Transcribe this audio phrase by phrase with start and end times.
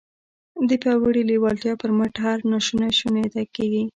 [0.69, 3.83] د پياوړې لېوالتیا پر مټ هر ناشونی شونی کېږي.